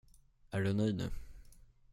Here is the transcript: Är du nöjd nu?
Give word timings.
Är 0.51 0.59
du 0.61 0.73
nöjd 0.73 0.95
nu? 0.97 1.09